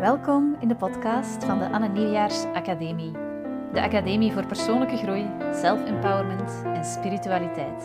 [0.00, 3.12] Welkom in de podcast van de Anne Nieuwjaars Academie.
[3.72, 7.84] De Academie voor persoonlijke groei, self-empowerment en spiritualiteit.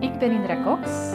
[0.00, 1.12] Ik ben Indra Cox.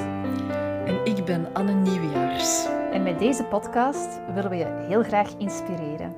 [0.86, 2.66] En ik ben Anne Nieuwjaars.
[2.92, 6.14] En met deze podcast willen we je heel graag inspireren.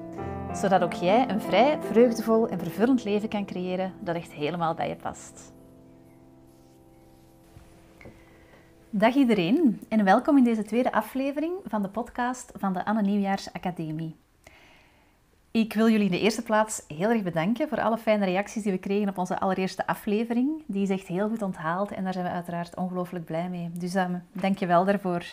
[0.54, 4.88] Zodat ook jij een vrij, vreugdevol en vervullend leven kan creëren dat echt helemaal bij
[4.88, 5.54] je past.
[8.94, 13.54] Dag iedereen en welkom in deze tweede aflevering van de podcast van de Anne Nieuwjaars
[13.54, 14.16] Academie.
[15.52, 18.72] Ik wil jullie in de eerste plaats heel erg bedanken voor alle fijne reacties die
[18.72, 20.64] we kregen op onze allereerste aflevering.
[20.66, 23.70] Die is echt heel goed onthaald en daar zijn we uiteraard ongelooflijk blij mee.
[23.74, 25.24] Dus um, dank je wel daarvoor.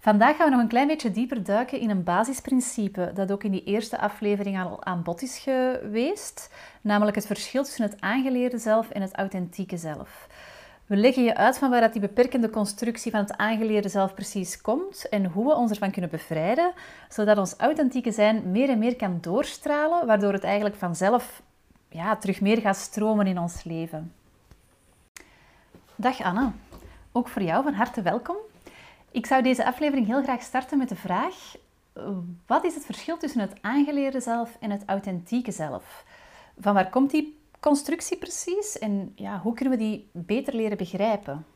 [0.00, 3.50] Vandaag gaan we nog een klein beetje dieper duiken in een basisprincipe dat ook in
[3.50, 8.90] die eerste aflevering al aan bod is geweest, namelijk het verschil tussen het aangeleerde zelf
[8.90, 10.27] en het authentieke zelf.
[10.88, 15.08] We leggen je uit van waar die beperkende constructie van het aangeleerde zelf precies komt
[15.08, 16.72] en hoe we ons ervan kunnen bevrijden,
[17.08, 21.42] zodat ons authentieke zijn meer en meer kan doorstralen, waardoor het eigenlijk vanzelf
[21.88, 24.12] ja, terug meer gaat stromen in ons leven.
[25.96, 26.50] Dag Anne,
[27.12, 28.36] ook voor jou van harte welkom.
[29.10, 31.54] Ik zou deze aflevering heel graag starten met de vraag:
[32.46, 36.04] wat is het verschil tussen het aangeleerde zelf en het authentieke zelf?
[36.58, 41.46] Van waar komt die constructie precies en ja, hoe kunnen we die beter leren begrijpen?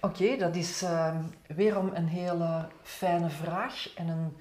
[0.00, 4.36] Oké, dat is uh, weerom een hele fijne vraag en een,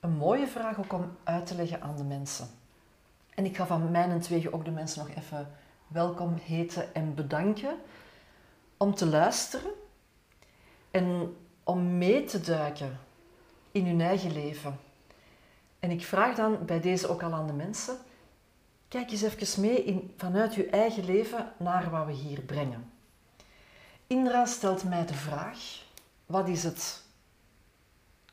[0.00, 2.46] een mooie vraag ook om uit te leggen aan de mensen.
[3.34, 5.50] En ik ga van mijn twee ook de mensen nog even
[5.86, 7.76] welkom heten en bedanken
[8.76, 9.70] om te luisteren
[10.90, 12.98] en om mee te duiken
[13.72, 14.78] in hun eigen leven.
[15.78, 17.96] En ik vraag dan bij deze ook al aan de mensen,
[18.88, 22.92] Kijk eens even mee in, vanuit je eigen leven naar wat we hier brengen.
[24.06, 25.58] Indra stelt mij de vraag:
[26.26, 27.02] wat is het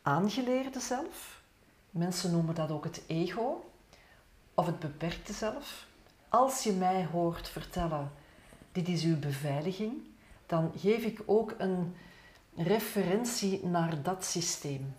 [0.02, 1.42] aangeleerde zelf?
[1.90, 3.72] Mensen noemen dat ook het ego
[4.54, 5.86] of het beperkte zelf.
[6.30, 8.12] Als je mij hoort vertellen:
[8.72, 9.94] dit is uw beveiliging,
[10.46, 11.96] dan geef ik ook een
[12.56, 14.96] referentie naar dat systeem.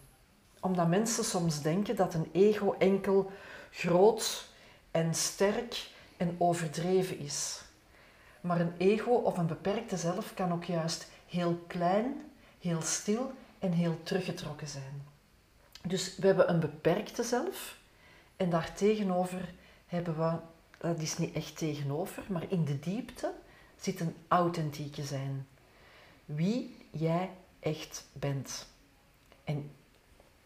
[0.61, 3.31] Omdat mensen soms denken dat een ego enkel
[3.71, 4.55] groot
[4.97, 7.63] en sterk en overdreven is.
[8.41, 12.31] Maar een ego of een beperkte zelf kan ook juist heel klein,
[12.61, 15.03] heel stil en heel teruggetrokken zijn.
[15.83, 17.79] Dus we hebben een beperkte zelf
[18.37, 19.53] en daartegenover
[19.87, 20.39] hebben we,
[20.79, 23.33] dat is niet echt tegenover, maar in de diepte
[23.81, 25.47] zit een authentieke zijn.
[26.25, 27.31] Wie jij
[27.61, 28.67] echt bent.
[29.45, 29.71] En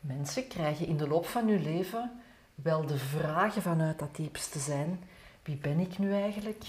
[0.00, 2.22] mensen krijgen in de loop van hun leven
[2.62, 5.04] wel de vragen vanuit dat diepste zijn.
[5.42, 6.64] Wie ben ik nu eigenlijk?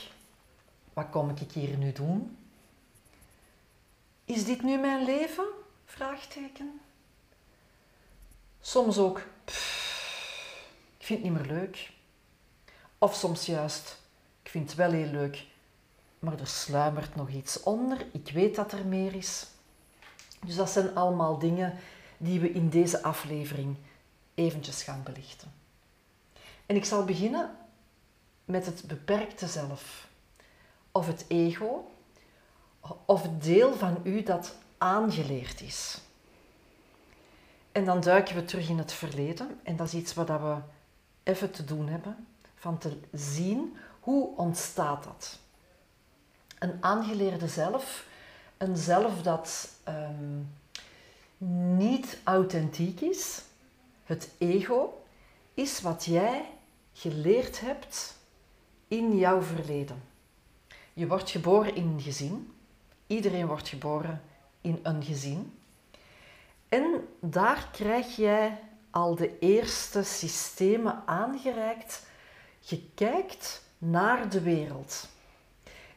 [0.94, 2.38] Wat kom ik hier nu doen?
[4.26, 5.46] Is dit nu mijn leven?
[5.86, 6.82] Vraagteken.
[8.62, 9.18] Soms ook,
[10.98, 11.92] ik vind het niet meer leuk.
[12.98, 13.98] Of soms juist,
[14.44, 15.46] ik vind het wel heel leuk,
[16.20, 18.06] maar er sluimert nog iets onder.
[18.12, 19.48] Ik weet dat er meer is.
[20.46, 21.78] Dus dat zijn allemaal dingen
[22.18, 23.76] die we in deze aflevering
[24.34, 25.61] eventjes gaan belichten.
[26.72, 27.58] En ik zal beginnen
[28.46, 30.08] met het beperkte zelf,
[30.92, 31.92] of het ego,
[33.06, 35.98] of het deel van u dat aangeleerd is.
[37.72, 40.56] En dan duiken we terug in het verleden, en dat is iets wat we
[41.24, 45.40] even te doen hebben, van te zien hoe ontstaat dat.
[46.60, 48.06] Een aangeleerde zelf,
[48.58, 50.54] een zelf dat um,
[51.78, 53.42] niet authentiek is,
[54.04, 55.04] het ego,
[55.54, 56.46] is wat jij
[57.02, 58.16] geleerd hebt
[58.88, 60.04] in jouw verleden.
[60.94, 62.54] Je wordt geboren in een gezin.
[63.08, 64.22] Iedereen wordt geboren
[64.62, 65.60] in een gezin.
[66.70, 72.06] En daar krijg jij al de eerste systemen aangereikt.
[72.60, 75.08] Je kijkt naar de wereld.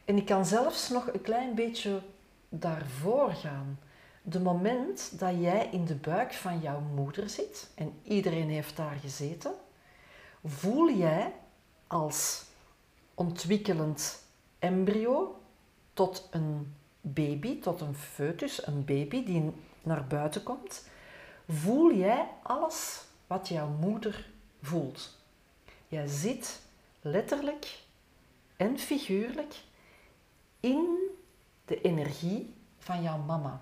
[0.05, 2.01] En ik kan zelfs nog een klein beetje
[2.49, 3.79] daarvoor gaan.
[4.21, 8.97] De moment dat jij in de buik van jouw moeder zit, en iedereen heeft daar
[9.01, 9.53] gezeten,
[10.45, 11.33] voel jij
[11.87, 12.45] als
[13.13, 14.23] ontwikkelend
[14.59, 15.41] embryo
[15.93, 19.51] tot een baby, tot een foetus, een baby die
[19.83, 20.89] naar buiten komt,
[21.47, 24.29] voel jij alles wat jouw moeder
[24.61, 25.17] voelt.
[25.87, 26.61] Jij zit
[27.01, 27.83] letterlijk
[28.55, 29.63] en figuurlijk
[30.59, 30.97] in
[31.65, 33.61] de energie van jouw mama.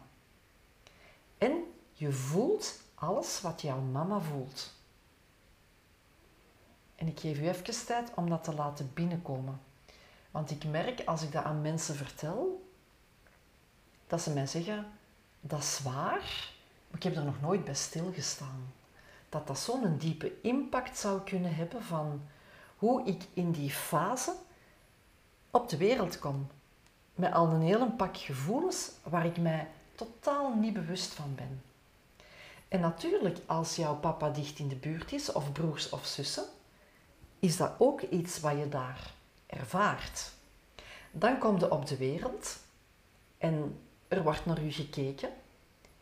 [1.38, 1.64] En
[1.94, 4.72] je voelt alles wat jouw mama voelt.
[7.04, 9.60] En ik geef u even tijd om dat te laten binnenkomen.
[10.32, 12.70] Want ik merk als ik dat aan mensen vertel,
[14.08, 14.86] dat ze mij zeggen,
[15.40, 16.52] dat is waar,
[16.88, 18.74] maar ik heb er nog nooit bij stilgestaan.
[19.30, 22.22] dat dat zo'n diepe impact zou kunnen hebben van
[22.78, 24.34] hoe ik in die fase
[25.52, 26.48] op de wereld kom.
[27.16, 31.62] Met al een hele pak gevoelens waar ik mij totaal niet bewust van ben.
[32.68, 36.46] En natuurlijk, als jouw papa dicht in de buurt is, of broers of zussen,
[37.44, 39.14] is dat ook iets wat je daar
[39.46, 40.32] ervaart.
[41.12, 42.58] Dan kom je op de wereld
[43.38, 45.30] en er wordt naar u gekeken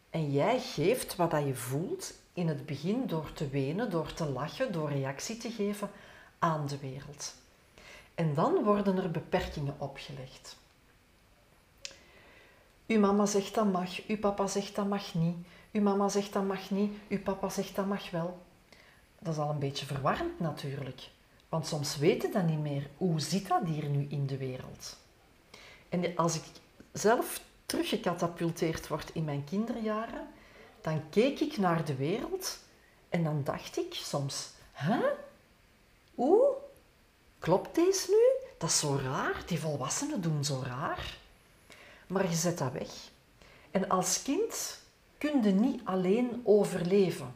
[0.10, 4.72] en jij geeft wat je voelt in het begin door te wenen, door te lachen,
[4.72, 5.90] door reactie te geven
[6.40, 7.36] aan de wereld.
[8.16, 10.58] En dan worden er beperkingen opgelegd.
[12.88, 15.38] Uw mama zegt dat mag, uw papa zegt dat mag niet,
[15.72, 18.42] uw mama zegt dat mag niet, uw papa zegt dat mag wel.
[19.20, 21.10] Dat is al een beetje verwarrend natuurlijk,
[21.52, 22.90] want soms weten dat niet meer.
[22.98, 24.98] Hoe zit dat hier nu in de wereld?
[25.90, 26.44] En als ik
[26.92, 30.28] zelf teruggecatapulteerd word in mijn kinderjaren,
[30.82, 32.60] dan keek ik naar de wereld
[33.10, 35.00] en dan dacht ik soms, hè?
[36.16, 36.54] Hoe?
[37.40, 38.50] Klopt deze nu?
[38.58, 39.44] Dat is zo raar.
[39.46, 41.18] Die volwassenen doen zo raar.
[42.08, 43.10] Maar je zet dat weg.
[43.72, 44.80] En als kind
[45.18, 47.36] kun je niet alleen overleven.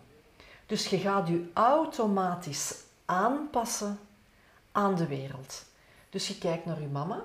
[0.66, 2.76] Dus je gaat je automatisch
[3.06, 4.00] aanpassen
[4.75, 5.66] aan de wereld.
[6.10, 7.24] Dus je kijkt naar je mama,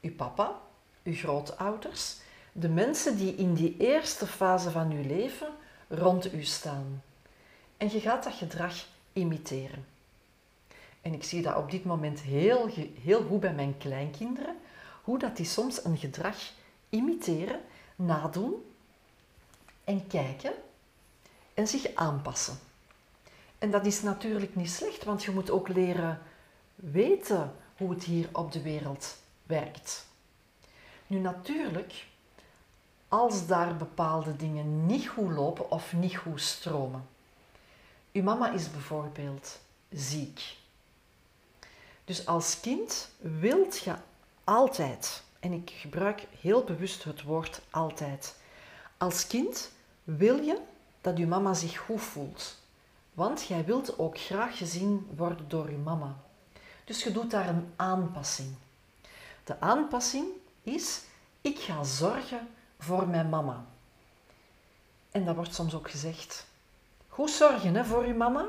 [0.00, 0.60] je papa,
[1.02, 2.16] je grootouders,
[2.52, 5.48] de mensen die in die eerste fase van je leven
[5.88, 7.02] rond u staan.
[7.76, 9.86] En je gaat dat gedrag imiteren.
[11.02, 12.70] En ik zie dat op dit moment heel,
[13.00, 14.56] heel goed bij mijn kleinkinderen,
[15.02, 16.36] hoe dat die soms een gedrag
[16.88, 17.60] imiteren,
[17.96, 18.54] nadoen
[19.84, 20.52] en kijken
[21.54, 22.58] en zich aanpassen.
[23.58, 26.20] En dat is natuurlijk niet slecht, want je moet ook leren
[26.76, 30.06] weten hoe het hier op de wereld werkt.
[31.06, 32.06] Nu natuurlijk,
[33.08, 37.08] als daar bepaalde dingen niet goed lopen of niet goed stromen.
[38.12, 39.58] Uw mama is bijvoorbeeld
[39.90, 40.56] ziek.
[42.04, 43.94] Dus als kind wilt je
[44.44, 48.36] altijd, en ik gebruik heel bewust het woord altijd,
[48.96, 49.72] als kind
[50.04, 50.60] wil je
[51.00, 52.56] dat je mama zich goed voelt.
[53.14, 56.16] Want jij wilt ook graag gezien worden door je mama.
[56.86, 58.54] Dus je doet daar een aanpassing.
[59.44, 60.26] De aanpassing
[60.62, 61.02] is,
[61.40, 62.48] ik ga zorgen
[62.78, 63.64] voor mijn mama.
[65.10, 66.46] En dat wordt soms ook gezegd.
[67.08, 68.46] Goed zorgen hè, voor je mama,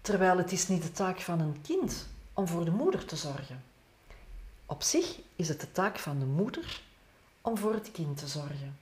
[0.00, 3.64] terwijl het is niet de taak van een kind om voor de moeder te zorgen.
[4.66, 6.80] Op zich is het de taak van de moeder
[7.40, 8.78] om voor het kind te zorgen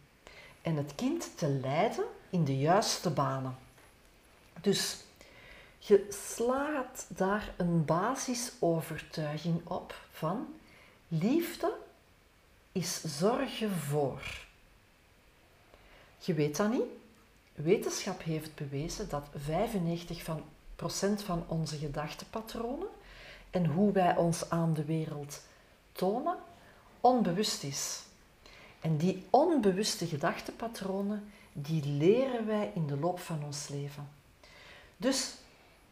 [0.62, 3.56] en het kind te leiden in de juiste banen.
[4.60, 4.96] Dus
[5.78, 10.54] je slaat daar een basisovertuiging op van
[11.08, 11.76] liefde
[12.72, 14.46] is zorgen voor.
[16.18, 16.82] Je weet dat niet.
[17.54, 20.42] Wetenschap heeft bewezen dat 95% van,
[20.76, 22.88] procent van onze gedachtepatronen
[23.50, 25.40] en hoe wij ons aan de wereld
[25.92, 26.36] tonen,
[27.00, 28.02] onbewust is.
[28.80, 34.08] En die onbewuste gedachtepatronen, die leren wij in de loop van ons leven.
[34.96, 35.34] Dus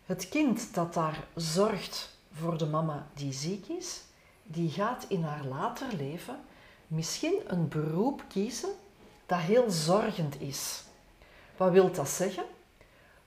[0.06, 4.03] het kind dat daar zorgt voor de mama die ziek is,
[4.43, 6.38] die gaat in haar later leven
[6.87, 8.70] misschien een beroep kiezen
[9.26, 10.85] dat heel zorgend is.
[11.56, 12.44] Wat wil dat zeggen?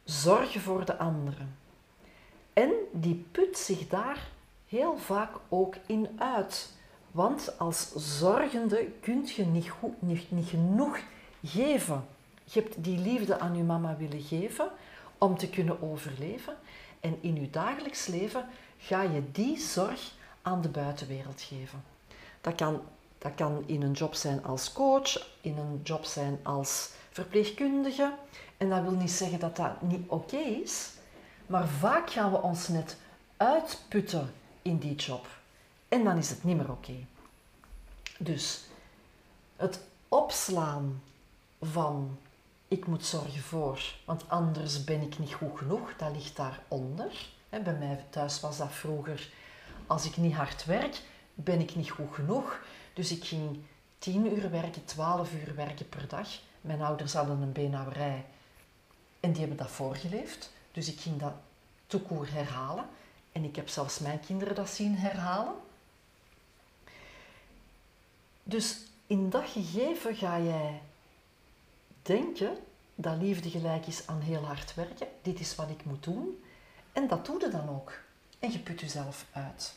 [0.03, 1.57] Zorgen voor de anderen.
[2.53, 4.27] En die put zich daar
[4.67, 6.71] heel vaak ook in uit.
[7.12, 11.00] Want als zorgende kun je niet, goed, niet, niet genoeg
[11.43, 12.05] geven.
[12.43, 14.71] Je hebt die liefde aan je mama willen geven
[15.19, 16.55] om te kunnen overleven.
[16.99, 18.45] En in je dagelijks leven
[18.77, 21.83] ga je die zorg aan de buitenwereld geven.
[22.41, 22.81] Dat kan,
[23.17, 28.13] dat kan in een job zijn als coach, in een job zijn als verpleegkundige.
[28.57, 30.89] En dat wil niet zeggen dat dat niet oké is,
[31.45, 32.97] maar vaak gaan we ons net
[33.38, 35.27] uitputten in die job.
[35.88, 37.05] En dan is het niet meer oké.
[38.17, 38.63] Dus
[39.55, 41.01] het opslaan
[41.61, 42.17] van
[42.69, 47.27] ik moet zorgen voor, want anders ben ik niet goed genoeg, dat ligt daaronder.
[47.49, 49.29] Bij mij thuis was dat vroeger,
[49.88, 51.01] als ik niet hard werk,
[51.33, 52.59] ben ik niet goed genoeg.
[52.93, 53.59] Dus ik ging
[53.97, 56.27] 10 uur werken, 12 uur werken per dag.
[56.61, 58.25] Mijn ouders hadden een beenhouwerij
[59.19, 60.51] en die hebben dat voorgeleefd.
[60.71, 61.33] Dus ik ging dat
[61.88, 62.85] toekoer herhalen.
[63.31, 65.53] En ik heb zelfs mijn kinderen dat zien herhalen.
[68.43, 70.81] Dus in dat gegeven ga jij
[72.09, 72.57] denken
[72.95, 75.07] dat liefde gelijk is aan heel hard werken.
[75.21, 76.43] Dit is wat ik moet doen.
[76.93, 77.93] En dat doe je dan ook.
[78.39, 79.75] En je put jezelf uit.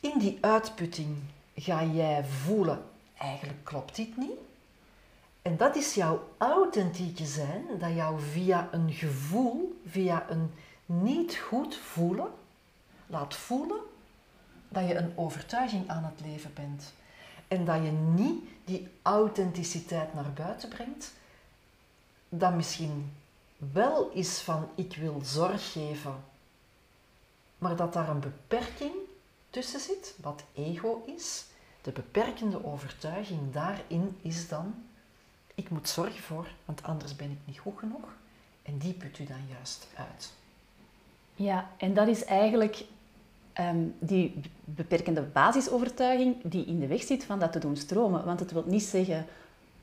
[0.00, 1.16] In die uitputting
[1.56, 2.84] ga jij voelen,
[3.18, 4.40] eigenlijk klopt dit niet.
[5.42, 10.54] En dat is jouw authentieke zijn, dat jou via een gevoel, via een
[10.86, 12.30] niet goed voelen,
[13.06, 13.80] laat voelen
[14.68, 16.92] dat je een overtuiging aan het leven bent.
[17.52, 21.12] En dat je niet die authenticiteit naar buiten brengt,
[22.28, 23.12] dat misschien
[23.56, 26.24] wel is van ik wil zorg geven,
[27.58, 28.92] maar dat daar een beperking
[29.50, 31.44] tussen zit, wat ego is.
[31.82, 34.74] De beperkende overtuiging daarin is dan
[35.54, 38.08] ik moet zorgen voor, want anders ben ik niet goed genoeg.
[38.62, 40.32] En die put u dan juist uit.
[41.34, 42.84] Ja, en dat is eigenlijk
[43.52, 48.24] ehm, die beperkende basisovertuiging die in de weg zit van dat te doen stromen.
[48.24, 49.26] Want het wil niet zeggen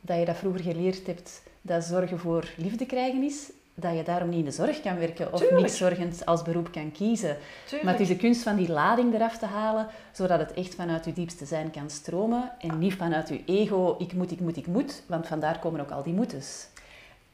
[0.01, 4.29] dat je dat vroeger geleerd hebt, dat zorgen voor liefde krijgen is, dat je daarom
[4.29, 7.37] niet in de zorg kan werken of niet zorgend als beroep kan kiezen.
[7.83, 11.05] Maar het is de kunst van die lading eraf te halen, zodat het echt vanuit
[11.05, 14.67] je diepste zijn kan stromen en niet vanuit je ego, ik moet, ik moet, ik
[14.67, 16.67] moet, want vandaar komen ook al die moetes.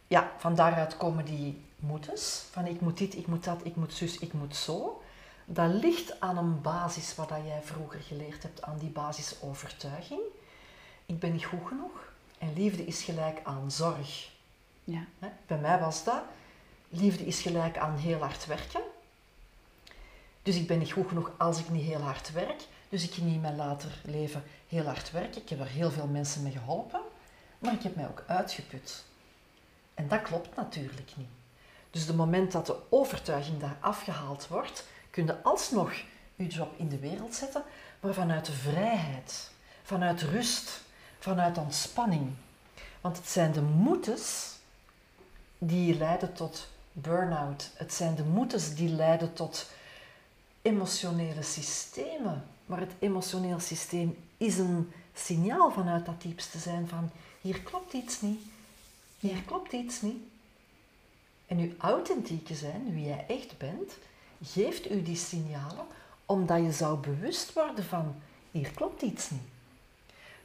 [0.07, 3.93] Ja, van daaruit komen die moetes, van ik moet dit, ik moet dat, ik moet
[3.93, 5.01] zus, ik moet zo.
[5.45, 10.21] Dat ligt aan een basis wat jij vroeger geleerd hebt, aan die basisovertuiging.
[11.05, 14.29] Ik ben niet goed genoeg en liefde is gelijk aan zorg.
[14.83, 15.05] Ja.
[15.47, 16.21] Bij mij was dat,
[16.89, 18.81] liefde is gelijk aan heel hard werken.
[20.43, 22.61] Dus ik ben niet goed genoeg als ik niet heel hard werk.
[22.89, 25.41] Dus ik ging in mijn later leven heel hard werken.
[25.41, 27.01] Ik heb er heel veel mensen mee geholpen.
[27.59, 29.03] Maar ik heb mij ook uitgeput.
[29.93, 31.29] En dat klopt natuurlijk niet.
[31.91, 34.85] Dus het moment dat de overtuiging daar afgehaald wordt,
[35.15, 35.93] kun je alsnog
[36.35, 37.63] je job in de wereld zetten,
[37.99, 39.51] maar vanuit vrijheid,
[39.83, 40.81] vanuit rust,
[41.19, 42.31] vanuit ontspanning.
[43.01, 44.55] Want het zijn de moetes
[45.57, 47.71] die leiden tot burn-out.
[47.73, 49.69] Het zijn de moetes die leiden tot
[50.61, 52.43] emotionele systemen.
[52.65, 57.09] Maar het emotioneel systeem is een signaal vanuit dat diepste zijn van
[57.41, 58.41] hier klopt iets niet,
[59.19, 60.23] hier klopt iets niet.
[61.47, 63.91] En uw authentieke zijn, wie jij echt bent,
[64.43, 65.85] geeft u die signalen
[66.25, 68.15] omdat je zou bewust worden van
[68.51, 69.41] hier klopt iets niet.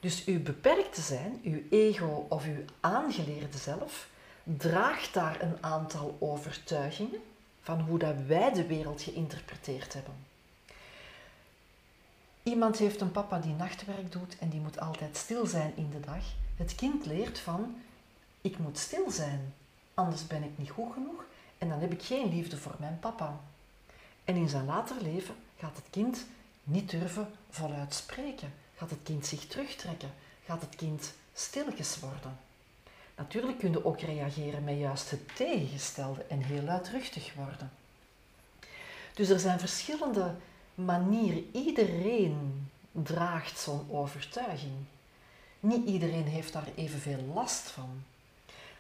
[0.01, 4.09] Dus uw beperkte zijn, uw ego of uw aangeleerde zelf,
[4.45, 7.21] draagt daar een aantal overtuigingen
[7.61, 10.15] van hoe dat wij de wereld geïnterpreteerd hebben.
[12.43, 16.01] Iemand heeft een papa die nachtwerk doet en die moet altijd stil zijn in de
[16.01, 16.25] dag.
[16.57, 17.81] Het kind leert van,
[18.41, 19.55] ik moet stil zijn,
[19.95, 21.25] anders ben ik niet goed genoeg
[21.59, 23.41] en dan heb ik geen liefde voor mijn papa.
[24.25, 26.27] En in zijn later leven gaat het kind
[26.65, 30.11] niet durven voluit spreken, gaat het kind zich terugtrekken,
[30.45, 32.39] gaat het kind stilletjes worden.
[33.17, 37.71] Natuurlijk kun je ook reageren met juist het tegengestelde en heel luidruchtig worden.
[39.15, 40.35] Dus er zijn verschillende
[40.75, 41.49] manieren.
[41.53, 44.73] Iedereen draagt zo'n overtuiging.
[45.61, 48.05] Niet iedereen heeft daar evenveel last van.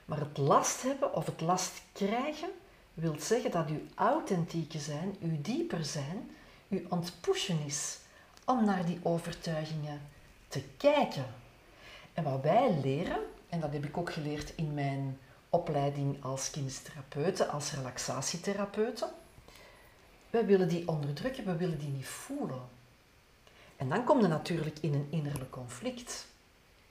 [0.04, 2.50] Maar het last hebben of het last krijgen
[3.00, 6.30] wil zeggen dat uw authentieke zijn, uw dieper zijn,
[6.69, 7.99] uw ontpushen is
[8.45, 10.00] om naar die overtuigingen
[10.49, 11.26] te kijken.
[12.12, 17.47] En wat wij leren en dat heb ik ook geleerd in mijn opleiding als kinestherapeute,
[17.47, 19.09] als relaxatietherapeute.
[20.30, 22.62] Wij willen die onderdrukken, we willen die niet voelen.
[23.76, 26.26] En dan kom je natuurlijk in een innerlijk conflict.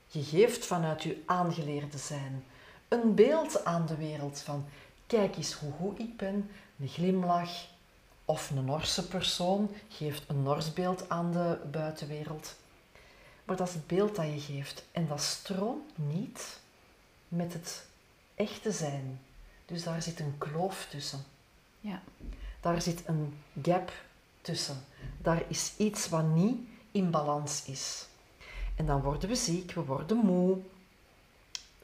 [0.07, 2.43] Je geeft vanuit je aangeleerde zijn
[2.87, 4.65] een beeld aan de wereld van
[5.09, 6.49] kijk eens hoe goed ik ben,
[6.79, 7.67] een glimlach
[8.25, 12.55] of een Norse persoon geeft een Nors beeld aan de buitenwereld.
[13.43, 14.83] Maar dat is het beeld dat je geeft.
[14.91, 16.59] En dat stroomt niet
[17.27, 17.85] met het
[18.35, 19.21] echte zijn.
[19.65, 21.23] Dus daar zit een kloof tussen.
[21.79, 22.01] Ja.
[22.61, 23.91] Daar zit een gap
[24.41, 24.85] tussen.
[25.17, 26.59] Daar is iets wat niet
[26.91, 28.07] in balans is.
[28.75, 30.57] En dan worden we ziek, we worden moe,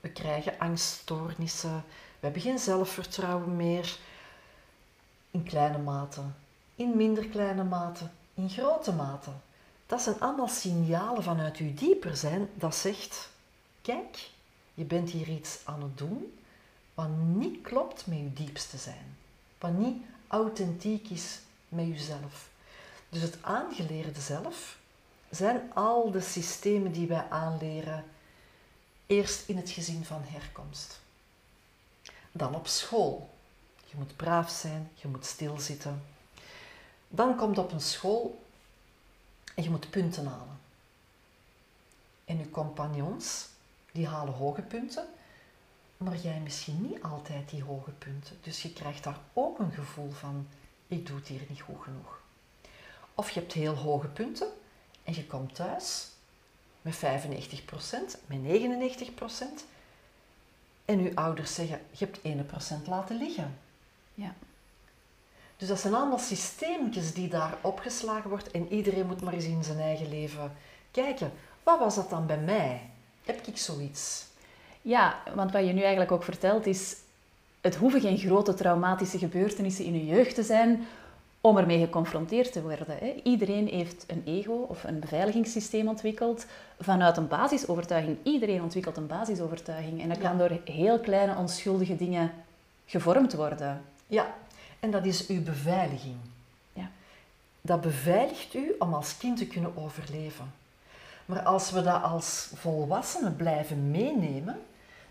[0.01, 1.83] we krijgen angststoornissen,
[2.25, 3.97] we hebben geen zelfvertrouwen meer.
[5.31, 6.21] In kleine mate,
[6.75, 9.29] in minder kleine mate, in grote mate.
[9.85, 13.29] Dat zijn allemaal signalen vanuit uw dieper zijn dat zegt:
[13.81, 14.29] kijk,
[14.73, 16.39] je bent hier iets aan het doen
[16.93, 19.17] wat niet klopt met je diepste zijn.
[19.59, 21.39] Wat niet authentiek is
[21.69, 22.49] met jezelf.
[23.09, 24.77] Dus het aangeleerde zelf
[25.29, 28.05] zijn al de systemen die wij aanleren
[29.05, 31.03] eerst in het gezin van herkomst.
[32.37, 33.29] Dan op school.
[33.85, 36.03] Je moet braaf zijn, je moet stilzitten.
[37.07, 38.43] Dan komt op een school
[39.55, 40.59] en je moet punten halen.
[42.25, 43.47] En je compagnons,
[43.91, 45.07] die halen hoge punten,
[45.97, 48.37] maar jij misschien niet altijd die hoge punten.
[48.41, 50.47] Dus je krijgt daar ook een gevoel van,
[50.87, 52.21] ik doe het hier niet goed genoeg.
[53.13, 54.47] Of je hebt heel hoge punten
[55.03, 56.07] en je komt thuis
[56.81, 56.99] met 95%,
[58.25, 59.73] met 99%,
[60.85, 62.19] En uw ouders zeggen, je hebt
[62.83, 63.57] 1% laten liggen.
[64.13, 64.33] Ja.
[65.57, 69.63] Dus dat zijn allemaal systeemjes die daar opgeslagen wordt en iedereen moet maar eens in
[69.63, 70.51] zijn eigen leven
[70.91, 71.31] kijken.
[71.63, 72.89] Wat was dat dan bij mij?
[73.25, 74.25] Heb ik zoiets?
[74.81, 76.95] Ja, want wat je nu eigenlijk ook vertelt is,
[77.61, 80.87] het hoeven geen grote traumatische gebeurtenissen in je jeugd te zijn
[81.45, 82.97] om ermee geconfronteerd te worden.
[82.99, 83.13] Hè.
[83.23, 86.45] Iedereen heeft een ego of een beveiligingssysteem ontwikkeld
[86.79, 88.17] vanuit een basisovertuiging.
[88.23, 92.31] Iedereen ontwikkelt een basisovertuiging en dat kan door heel kleine onschuldige dingen
[92.85, 93.81] gevormd worden.
[94.07, 94.33] Ja,
[94.79, 96.15] en dat is uw beveiliging.
[96.73, 96.89] Ja.
[97.61, 100.53] Dat beveiligt u om als kind te kunnen overleven.
[101.25, 104.59] Maar als we dat als volwassenen blijven meenemen,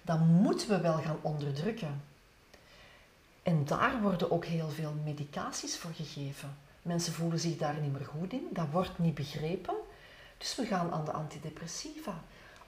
[0.02, 2.02] dan moeten we wel gaan onderdrukken.
[3.44, 6.56] En daar worden ook heel veel medicaties voor gegeven.
[6.82, 9.74] Mensen voelen zich daar niet meer goed in, dat wordt niet begrepen.
[10.38, 12.14] Dus we gaan aan de antidepressiva.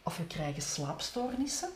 [0.03, 1.69] Of we krijgen slaapstoornissen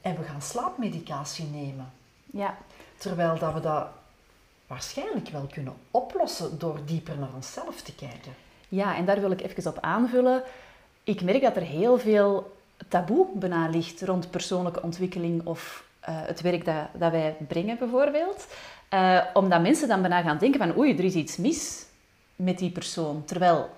[0.00, 1.92] en we gaan slaapmedicatie nemen.
[2.26, 2.56] Ja.
[2.96, 3.86] Terwijl dat we dat
[4.66, 8.34] waarschijnlijk wel kunnen oplossen door dieper naar onszelf te kijken.
[8.68, 10.42] Ja, en daar wil ik even op aanvullen.
[11.04, 12.56] Ik merk dat er heel veel
[12.88, 18.46] taboe bijna ligt rond persoonlijke ontwikkeling of uh, het werk dat, dat wij brengen bijvoorbeeld.
[18.94, 21.84] Uh, omdat mensen dan bijna gaan denken van oei, er is iets mis
[22.36, 23.24] met die persoon.
[23.24, 23.70] Terwijl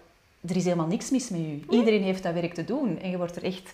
[0.49, 1.65] er is helemaal niks mis met u.
[1.71, 3.01] Iedereen heeft dat werk te doen.
[3.01, 3.73] En je wordt er echt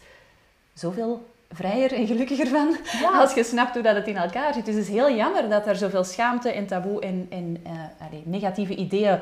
[0.74, 3.10] zoveel vrijer en gelukkiger van ja.
[3.20, 4.64] als je snapt hoe dat het in elkaar zit.
[4.64, 8.22] Dus het is heel jammer dat er zoveel schaamte en taboe en, en uh, allez,
[8.24, 9.18] negatieve ideeën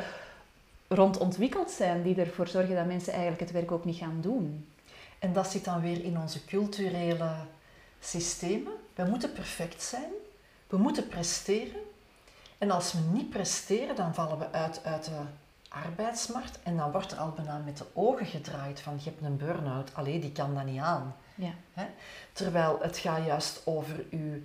[0.88, 4.66] rond ontwikkeld zijn, die ervoor zorgen dat mensen eigenlijk het werk ook niet gaan doen.
[5.18, 7.30] En dat zit dan weer in onze culturele
[8.00, 8.72] systemen.
[8.94, 10.10] We moeten perfect zijn,
[10.66, 11.80] we moeten presteren.
[12.58, 15.20] En als we niet presteren, dan vallen we uit uit de
[15.68, 19.36] arbeidsmarkt en dan wordt er al bijna met de ogen gedraaid van je hebt een
[19.36, 21.16] burn-out, alleen die kan dat niet aan.
[21.34, 21.52] Ja.
[22.32, 24.42] Terwijl het gaat juist over uw,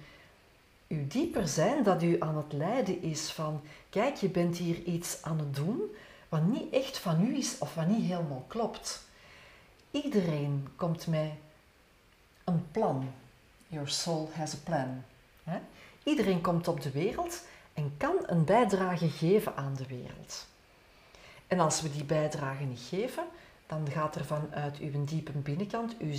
[0.88, 5.18] uw dieper zijn dat u aan het lijden is van kijk, je bent hier iets
[5.22, 5.82] aan het doen
[6.30, 9.04] wat niet echt van u is of wat niet helemaal klopt.
[9.92, 11.32] Iedereen komt met
[12.44, 13.13] een plan.
[13.74, 15.04] Your soul has a plan.
[16.04, 17.42] Iedereen komt op de wereld
[17.74, 20.48] en kan een bijdrage geven aan de wereld.
[21.48, 23.24] En als we die bijdrage niet geven,
[23.68, 26.14] dan gaat er vanuit uw diepe binnenkant, uw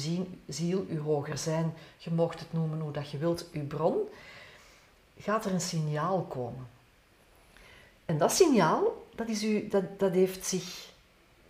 [0.48, 4.08] ziel, uw hoger zijn, je mocht het noemen hoe dat je wilt, uw bron,
[5.18, 6.66] gaat er een signaal komen.
[8.04, 10.92] En dat signaal, dat, is u, dat, dat heeft zich,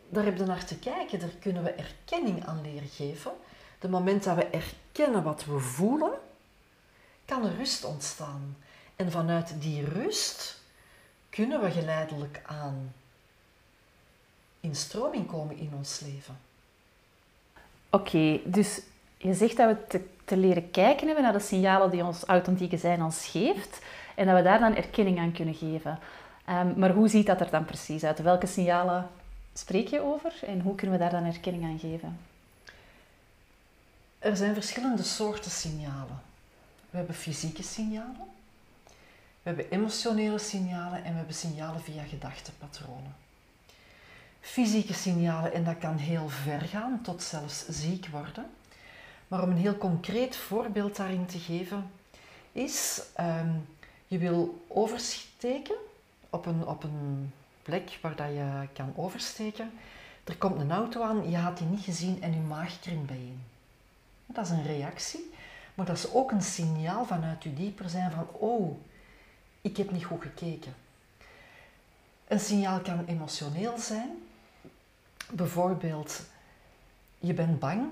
[0.08, 3.32] daar heb je naar te kijken, daar kunnen we erkenning aan leren geven.
[3.78, 4.83] De moment dat we erkennen
[5.22, 6.12] wat we voelen,
[7.24, 8.56] kan er rust ontstaan.
[8.96, 10.60] En vanuit die rust
[11.30, 12.92] kunnen we geleidelijk aan
[14.60, 16.38] in stroming komen in ons leven.
[17.90, 18.80] Oké, dus
[19.16, 23.02] je zegt dat we te, leren kijken hebben naar de signalen die ons authentieke zijn
[23.02, 23.78] ons geeft
[24.14, 25.98] en dat we daar dan erkenning aan kunnen geven.
[26.50, 28.22] Um, maar hoe ziet dat er dan precies uit?
[28.22, 29.08] Welke signalen
[29.54, 32.18] spreek je over en hoe kunnen we daar dan erkenning aan geven?
[34.24, 36.22] Er zijn verschillende soorten signalen.
[36.90, 38.26] We hebben fysieke signalen,
[39.42, 43.14] we hebben emotionele signalen en we hebben signalen via gedachtenpatronen
[44.44, 48.46] fysieke signalen en dat kan heel ver gaan, tot zelfs ziek worden.
[49.28, 51.90] Maar om een heel concreet voorbeeld daarin te geven,
[52.52, 53.66] is um,
[54.06, 55.76] je wil oversteken
[56.30, 57.32] op een, op een
[57.62, 59.70] plek waar dat je kan oversteken.
[60.24, 63.42] Er komt een auto aan, je had die niet gezien en je maag krimpt bijeen.
[64.26, 65.32] Dat is een reactie,
[65.74, 68.78] maar dat is ook een signaal vanuit je dieper zijn van oh,
[69.60, 70.74] ik heb niet goed gekeken.
[72.28, 74.10] Een signaal kan emotioneel zijn,
[75.30, 76.22] bijvoorbeeld
[77.18, 77.86] je bent bang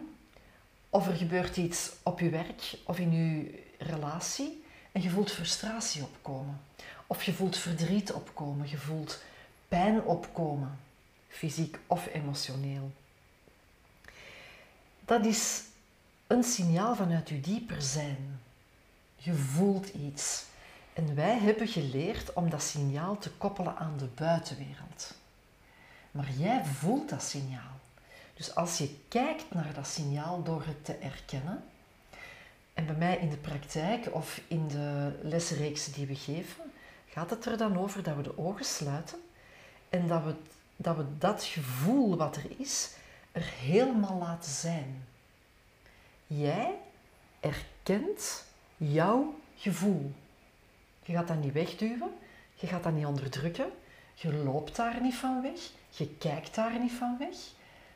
[0.91, 6.03] of er gebeurt iets op je werk of in je relatie en je voelt frustratie
[6.03, 6.61] opkomen.
[7.07, 9.23] Of je voelt verdriet opkomen, je voelt
[9.69, 10.79] pijn opkomen,
[11.29, 12.93] fysiek of emotioneel.
[15.05, 15.63] Dat is
[16.33, 18.41] een signaal vanuit je dieper zijn.
[19.17, 20.45] Je voelt iets.
[20.93, 25.15] En wij hebben geleerd om dat signaal te koppelen aan de buitenwereld.
[26.11, 27.81] Maar jij voelt dat signaal.
[28.35, 31.65] Dus als je kijkt naar dat signaal door het te erkennen,
[32.75, 36.73] en bij mij in de praktijk of in de lesreeks die we geven,
[37.09, 39.19] gaat het er dan over dat we de ogen sluiten
[39.89, 40.35] en dat we
[40.77, 42.91] dat, we dat gevoel wat er is,
[43.33, 45.05] er helemaal laten zijn.
[46.37, 46.79] Jij
[47.41, 48.45] erkent
[48.77, 50.13] jouw gevoel.
[51.03, 52.15] Je gaat dat niet wegduwen,
[52.55, 53.71] je gaat dat niet onderdrukken,
[54.15, 57.37] je loopt daar niet van weg, je kijkt daar niet van weg,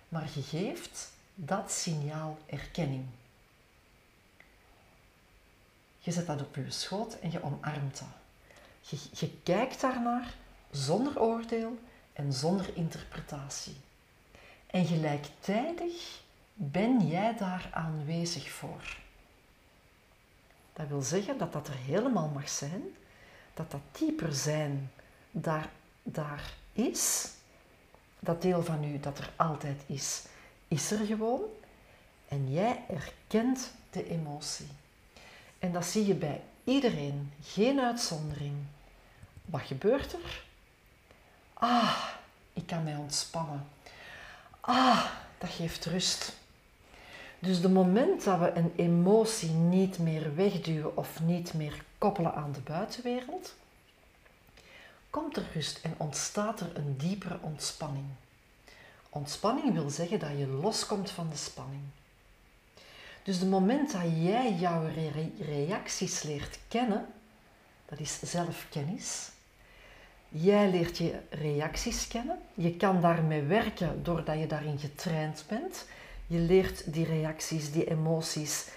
[0.09, 3.05] maar je geeft dat signaal erkenning.
[5.99, 8.09] Je zet dat op je schoot en je omarmt dat.
[8.81, 10.35] Je, je kijkt daarnaar
[10.71, 11.79] zonder oordeel
[12.13, 13.77] en zonder interpretatie.
[14.67, 16.25] En gelijktijdig
[16.59, 18.97] ben jij daar aanwezig voor.
[20.73, 22.83] Dat wil zeggen dat dat er helemaal mag zijn,
[23.55, 24.91] dat dat dieper zijn
[25.31, 25.69] daar,
[26.03, 27.31] daar is,
[28.21, 30.25] dat deel van u dat er altijd is,
[30.69, 31.43] is er gewoon.
[32.29, 34.69] En jij erkent de emotie.
[35.59, 38.55] En dat zie je bij iedereen, geen uitzondering.
[39.45, 40.45] Wat gebeurt er?
[41.55, 42.09] Ah,
[42.53, 43.69] ik kan mij ontspannen.
[44.61, 45.05] Ah,
[45.39, 46.33] dat geeft rust.
[47.39, 52.53] Dus de moment dat we een emotie niet meer wegduwen of niet meer koppelen aan
[52.53, 53.55] de buitenwereld,
[55.11, 58.07] komt er rust en ontstaat er een diepere ontspanning.
[59.09, 61.83] Ontspanning wil zeggen dat je loskomt van de spanning.
[63.23, 64.83] Dus de moment dat jij jouw
[65.39, 67.07] reacties leert kennen,
[67.89, 69.31] dat is zelfkennis.
[70.29, 72.39] Jij leert je reacties kennen.
[72.55, 75.87] Je kan daarmee werken doordat je daarin getraind bent.
[76.27, 78.69] Je leert die reacties, die emoties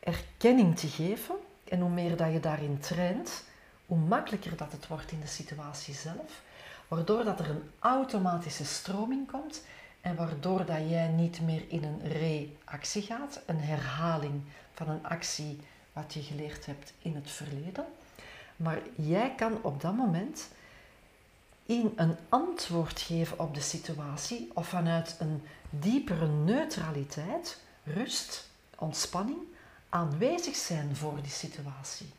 [0.00, 1.34] erkenning te geven.
[1.64, 3.44] En hoe meer dat je daarin traint,
[3.86, 6.42] hoe makkelijker dat het wordt in de situatie zelf.
[6.88, 9.62] Waardoor dat er een automatische stroming komt
[10.00, 15.60] en waardoor dat jij niet meer in een reactie gaat, een herhaling van een actie
[15.92, 17.84] wat je geleerd hebt in het verleden.
[18.56, 20.48] Maar jij kan op dat moment
[21.68, 29.38] in een antwoord geven op de situatie of vanuit een diepere neutraliteit, rust, ontspanning,
[29.88, 32.10] aanwezig zijn voor die situatie.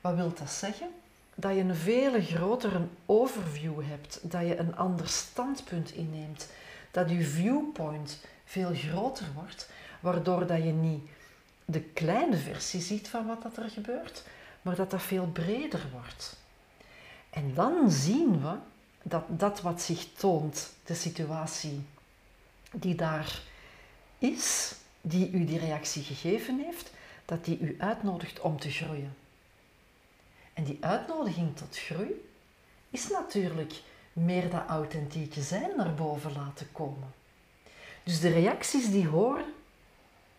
[0.00, 0.88] Wat wil dat zeggen?
[1.34, 6.48] Dat je een veel grotere overview hebt, dat je een ander standpunt inneemt,
[6.90, 11.08] dat je viewpoint veel groter wordt, waardoor dat je niet
[11.64, 14.22] de kleine versie ziet van wat dat er gebeurt,
[14.62, 16.36] maar dat dat veel breder wordt.
[17.30, 18.56] En dan zien we
[19.02, 21.84] dat dat wat zich toont, de situatie
[22.72, 23.42] die daar
[24.18, 26.90] is, die u die reactie gegeven heeft,
[27.24, 29.16] dat die u uitnodigt om te groeien.
[30.52, 32.28] En die uitnodiging tot groei
[32.90, 37.12] is natuurlijk meer dat authentieke zijn naar boven laten komen.
[38.02, 39.54] Dus de reacties die horen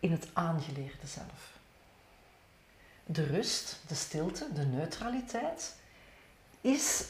[0.00, 1.52] in het aangeleerde zelf.
[3.06, 5.74] De rust, de stilte, de neutraliteit
[6.60, 7.04] is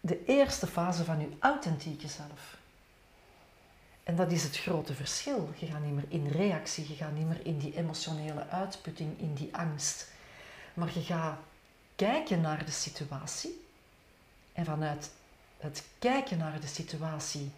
[0.00, 2.58] de eerste fase van uw authentieke zelf.
[4.02, 5.52] En dat is het grote verschil.
[5.56, 9.34] Je gaat niet meer in reactie, je gaat niet meer in die emotionele uitputting, in
[9.34, 10.08] die angst.
[10.74, 11.38] Maar je gaat
[11.96, 13.66] kijken naar de situatie
[14.52, 15.10] en vanuit
[15.58, 17.50] het kijken naar de situatie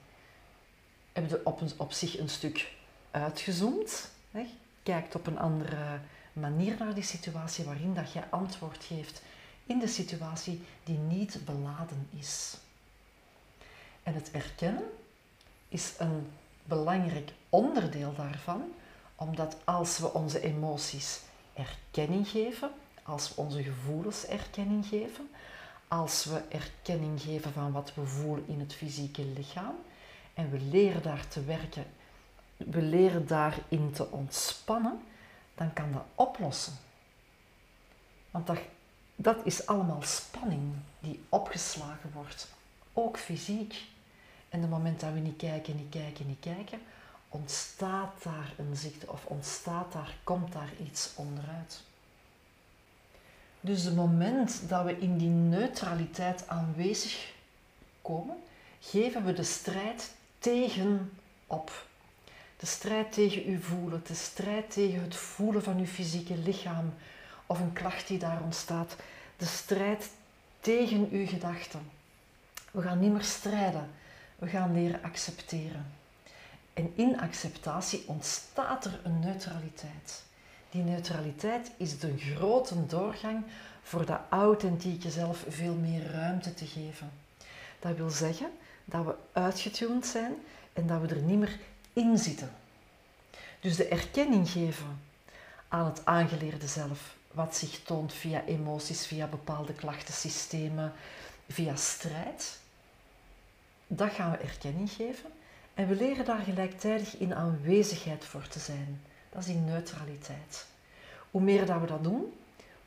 [1.12, 2.72] heb je op, op zich een stuk
[3.10, 4.10] uitgezoomd.
[4.82, 6.00] Kijkt op een andere
[6.32, 9.22] manier naar die situatie waarin dat je antwoord geeft
[9.66, 12.56] in de situatie die niet beladen is.
[14.02, 14.84] En het erkennen
[15.68, 16.32] is een
[16.64, 18.62] belangrijk onderdeel daarvan,
[19.14, 21.20] omdat als we onze emoties
[21.54, 22.70] erkenning geven,
[23.02, 25.30] als we onze gevoelens erkenning geven,
[25.88, 29.74] als we erkenning geven van wat we voelen in het fysieke lichaam
[30.34, 31.84] en we leren daar te werken,
[32.56, 35.02] we leren daarin te ontspannen,
[35.54, 36.72] dan kan dat oplossen.
[38.30, 38.58] Want dat,
[39.22, 42.48] dat is allemaal spanning die opgeslagen wordt,
[42.92, 43.84] ook fysiek.
[44.48, 46.78] En het moment dat we niet kijken, niet kijken, niet kijken,
[47.28, 51.82] ontstaat daar een ziekte of ontstaat daar, komt daar iets onderuit.
[53.60, 57.32] Dus het moment dat we in die neutraliteit aanwezig
[58.02, 58.36] komen,
[58.80, 61.12] geven we de strijd tegen
[61.46, 61.86] op.
[62.56, 66.94] De strijd tegen uw voelen, de strijd tegen het voelen van uw fysieke lichaam
[67.52, 68.96] of een klacht die daar ontstaat.
[69.36, 70.10] De strijd
[70.60, 71.90] tegen uw gedachten.
[72.70, 73.90] We gaan niet meer strijden,
[74.36, 75.92] we gaan leren accepteren.
[76.74, 80.24] En in acceptatie ontstaat er een neutraliteit.
[80.70, 83.44] Die neutraliteit is de grote doorgang
[83.82, 87.10] voor dat authentieke zelf veel meer ruimte te geven.
[87.78, 88.50] Dat wil zeggen
[88.84, 90.34] dat we uitgetuned zijn
[90.72, 91.58] en dat we er niet meer
[91.92, 92.50] in zitten.
[93.60, 95.00] Dus de erkenning geven
[95.68, 100.92] aan het aangeleerde zelf, wat zich toont via emoties, via bepaalde klachtensystemen,
[101.48, 102.60] via strijd,
[103.86, 105.30] dat gaan we erkenning geven.
[105.74, 109.02] En we leren daar gelijktijdig in aanwezigheid voor te zijn.
[109.30, 110.66] Dat is die neutraliteit.
[111.30, 112.32] Hoe meer dat we dat doen,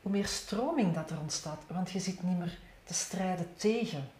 [0.02, 1.62] hoe meer stroming dat er ontstaat.
[1.66, 4.10] Want je zit niet meer te strijden tegen.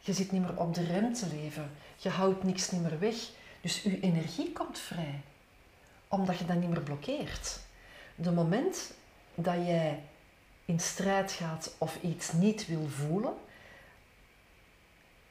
[0.00, 1.70] Je zit niet meer op de rem te leven.
[1.96, 3.16] Je houdt niks niet meer weg.
[3.60, 5.20] Dus je energie komt vrij.
[6.08, 7.58] Omdat je dat niet meer blokkeert.
[8.14, 8.92] De moment
[9.42, 10.02] dat jij
[10.64, 13.34] in strijd gaat of iets niet wil voelen,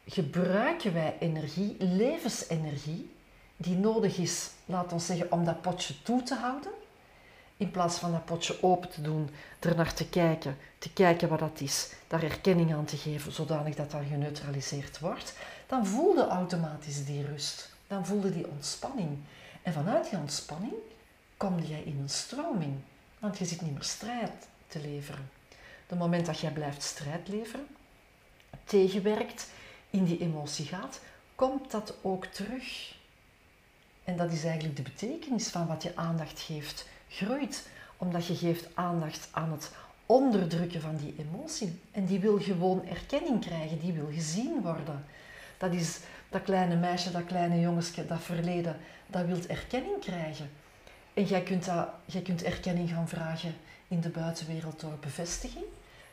[0.05, 3.11] gebruiken wij energie, levensenergie,
[3.57, 6.71] die nodig is, laat ons zeggen, om dat potje toe te houden.
[7.57, 11.39] In plaats van dat potje open te doen, er naar te kijken, te kijken wat
[11.39, 15.33] dat is, daar erkenning aan te geven, zodanig dat dat geneutraliseerd wordt,
[15.67, 17.75] dan voelde automatisch die rust.
[17.87, 19.17] Dan voelde die ontspanning.
[19.61, 20.73] En vanuit die ontspanning
[21.37, 22.75] kom jij in een stroming,
[23.19, 25.29] want je zit niet meer strijd te leveren.
[25.87, 27.67] De moment dat jij blijft strijd leveren,
[28.63, 29.49] tegenwerkt,
[29.89, 30.99] in die emotie gaat,
[31.35, 32.95] komt dat ook terug.
[34.03, 37.67] En dat is eigenlijk de betekenis van wat je aandacht geeft, groeit.
[37.97, 39.71] Omdat je geeft aandacht aan het
[40.05, 41.79] onderdrukken van die emotie.
[41.91, 45.05] En die wil gewoon erkenning krijgen, die wil gezien worden.
[45.57, 45.99] Dat is
[46.29, 48.77] dat kleine meisje, dat kleine jongensje, dat verleden,
[49.07, 50.49] dat wil erkenning krijgen.
[51.17, 53.55] En jij kunt, dat, jij kunt erkenning gaan vragen
[53.87, 55.65] in de buitenwereld door bevestiging.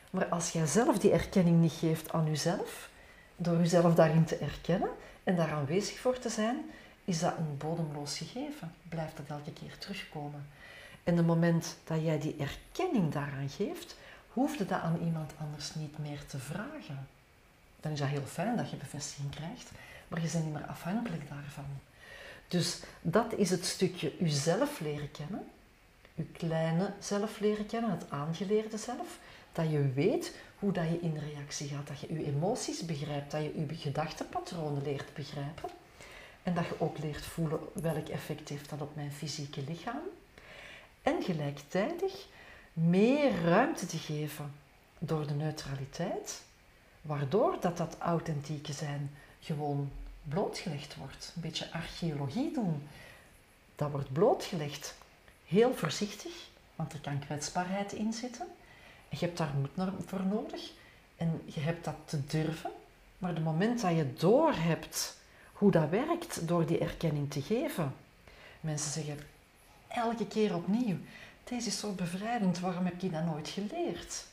[0.09, 2.89] Maar als jij zelf die erkenning niet geeft aan jezelf,
[3.35, 4.89] door jezelf daarin te erkennen
[5.23, 6.57] en daar aanwezig voor te zijn,
[7.03, 8.73] is dat een bodemloos gegeven.
[8.89, 10.47] Blijft dat elke keer terugkomen.
[11.03, 15.97] En het moment dat jij die erkenning daaraan geeft, hoefde dat aan iemand anders niet
[15.97, 17.07] meer te vragen.
[17.79, 19.71] Dan is dat heel fijn dat je bevestiging krijgt,
[20.07, 21.79] maar je bent niet meer afhankelijk daarvan.
[22.47, 25.47] Dus dat is het stukje jezelf leren kennen,
[26.13, 29.19] je kleine zelf leren kennen, het aangeleerde zelf,
[29.51, 33.41] dat je weet hoe dat je in reactie gaat, dat je je emoties begrijpt, dat
[33.41, 35.69] je je gedachtenpatronen leert begrijpen
[36.43, 40.01] en dat je ook leert voelen welk effect heeft dat op mijn fysieke lichaam.
[41.01, 42.27] En gelijktijdig
[42.73, 44.53] meer ruimte te geven
[44.99, 46.41] door de neutraliteit,
[47.01, 49.91] waardoor dat, dat authentieke zijn gewoon
[50.29, 51.31] blootgelegd wordt.
[51.35, 52.87] Een beetje archeologie doen.
[53.75, 54.95] Dat wordt blootgelegd.
[55.47, 56.31] Heel voorzichtig,
[56.75, 58.47] want er kan kwetsbaarheid in zitten.
[59.09, 60.71] Je hebt daar moed voor nodig
[61.17, 62.71] en je hebt dat te durven.
[63.17, 65.17] Maar het moment dat je doorhebt
[65.53, 67.93] hoe dat werkt door die erkenning te geven.
[68.59, 69.19] Mensen zeggen
[69.87, 70.97] elke keer opnieuw,
[71.43, 74.25] deze is zo bevrijdend, waarom heb je dat nooit geleerd?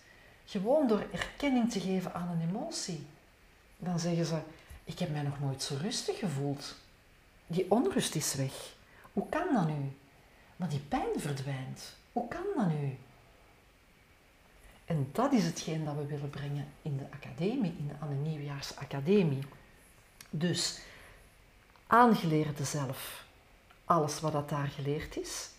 [0.45, 3.07] Gewoon door erkenning te geven aan een emotie.
[3.79, 4.39] Dan zeggen ze,
[4.85, 6.75] ik heb mij nog nooit zo rustig gevoeld.
[7.47, 8.75] Die onrust is weg.
[9.13, 9.93] Hoe kan dat nu?
[10.57, 11.95] Maar die pijn verdwijnt.
[12.13, 12.99] Hoe kan dat nu?
[14.85, 19.43] En dat is hetgeen dat we willen brengen in de academie, in de Anne Nieuwjaarsacademie.
[20.31, 20.81] Dus
[21.87, 23.25] aangeleerde zelf,
[23.85, 25.51] alles wat dat daar geleerd is.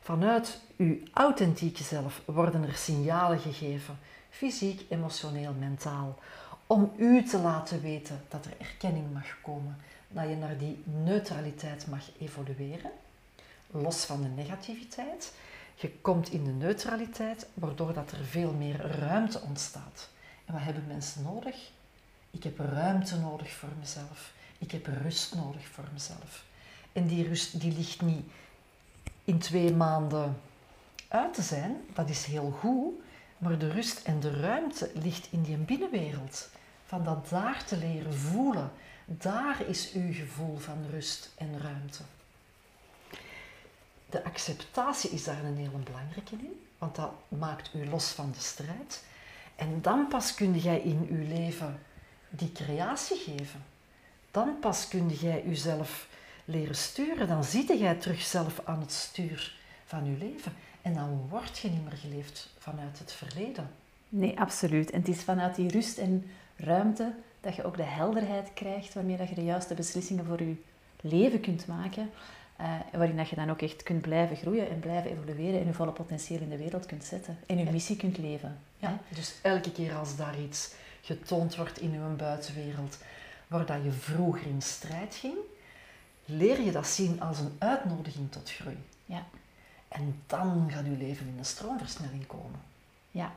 [0.00, 3.98] Vanuit uw authentieke zelf worden er signalen gegeven,
[4.30, 6.18] fysiek, emotioneel, mentaal,
[6.70, 9.76] om u te laten weten dat er erkenning mag komen,
[10.08, 12.90] dat je naar die neutraliteit mag evolueren,
[13.70, 15.32] los van de negativiteit.
[15.74, 20.08] Je komt in de neutraliteit, waardoor dat er veel meer ruimte ontstaat.
[20.44, 21.70] En wat hebben mensen nodig?
[22.30, 24.32] Ik heb ruimte nodig voor mezelf.
[24.58, 26.44] Ik heb rust nodig voor mezelf.
[26.92, 28.24] En die rust die ligt niet
[29.24, 30.40] in twee maanden
[31.08, 32.92] uit te zijn, dat is heel goed,
[33.38, 36.48] maar de rust en de ruimte ligt in die binnenwereld.
[36.90, 38.72] Van dat daar te leren voelen,
[39.04, 42.02] daar is uw gevoel van rust en ruimte.
[44.06, 48.40] De acceptatie is daar een hele belangrijke in, want dat maakt u los van de
[48.40, 49.04] strijd.
[49.56, 51.78] En dan pas kun jij in uw leven
[52.28, 53.64] die creatie geven.
[54.30, 56.08] Dan pas kun jij jezelf
[56.44, 57.28] leren sturen.
[57.28, 60.52] Dan zit jij terug zelf aan het stuur van je leven.
[60.82, 63.70] En dan word je niet meer geleefd vanuit het verleden.
[64.08, 64.90] Nee, absoluut.
[64.90, 66.30] En het is vanuit die rust en
[66.64, 70.54] ruimte dat je ook de helderheid krijgt waarmee dat je de juiste beslissingen voor je
[71.00, 72.10] leven kunt maken.
[72.60, 75.72] Uh, waarin dat je dan ook echt kunt blijven groeien en blijven evolueren en je
[75.72, 77.38] volle potentieel in de wereld kunt zetten.
[77.46, 78.58] En je missie kunt leven.
[78.78, 82.98] Ja, dus elke keer als daar iets getoond wordt in uw buitenwereld,
[83.46, 85.34] waar dat je vroeger in strijd ging,
[86.24, 88.78] leer je dat zien als een uitnodiging tot groei.
[89.04, 89.24] Ja.
[89.88, 92.60] En dan gaat je leven in een stroomversnelling komen.
[93.10, 93.32] Ja,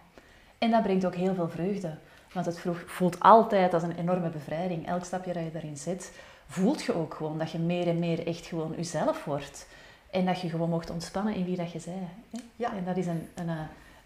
[0.58, 1.98] en dat brengt ook heel veel vreugde.
[2.34, 4.88] Want het voelt altijd als een enorme bevrijding.
[4.88, 6.12] Elk stapje dat je daarin zet,
[6.48, 9.68] voelt je ook gewoon dat je meer en meer echt gewoon jezelf wordt.
[10.10, 12.44] En dat je gewoon mocht ontspannen in wie dat je bent.
[12.56, 12.74] Ja.
[12.74, 13.50] En dat is een, een,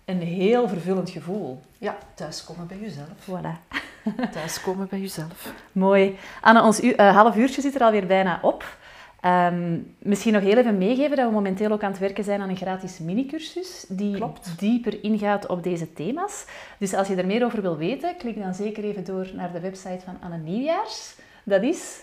[0.05, 1.59] een heel vervullend gevoel.
[1.77, 3.07] Ja, thuiskomen bij jezelf.
[3.29, 3.81] Voilà.
[4.31, 5.53] Thuiskomen bij jezelf.
[5.71, 6.17] Mooi.
[6.41, 8.77] Anne, ons uh, half uurtje zit er alweer bijna op.
[9.21, 12.49] Ehm, misschien nog heel even meegeven dat we momenteel ook aan het werken zijn aan
[12.49, 14.23] een gratis minicursus die
[14.57, 16.45] dieper ingaat op deze thema's.
[16.77, 19.59] Dus als je er meer over wil weten, klik dan zeker even door naar de
[19.59, 21.15] website van Anne Nieuwjaars.
[21.43, 22.01] Dat is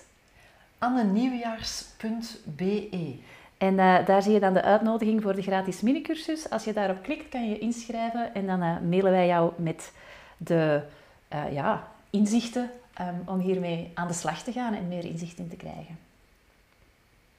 [0.79, 3.19] annenieuwjaars.be.
[3.59, 6.51] En eh, daar zie je dan de uitnodiging voor de gratis minicursus.
[6.51, 9.93] Als je daarop klikt, kan je inschrijven en dan eh, mailen wij jou met
[10.37, 10.83] de
[11.29, 15.49] eh, ja, inzichten ehm, om hiermee aan de slag te gaan en meer inzicht in
[15.49, 16.04] te krijgen.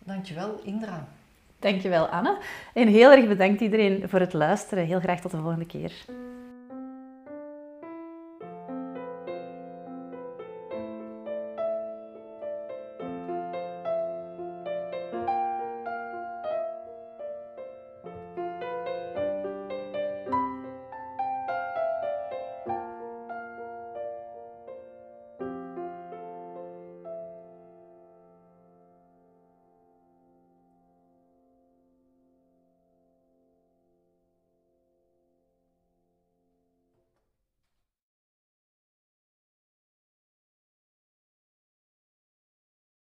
[0.06, 1.08] Dankjewel, Indra.
[1.60, 2.38] Dankjewel, Anne.
[2.74, 4.86] En heel erg bedankt iedereen voor het luisteren.
[4.86, 5.92] Heel graag tot de volgende keer.